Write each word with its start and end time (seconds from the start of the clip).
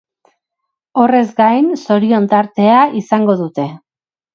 Horrez 1.03 1.27
gain, 1.43 1.69
zorion 1.85 2.29
tartea 2.35 2.83
izango 3.05 3.41
dute. 3.47 3.73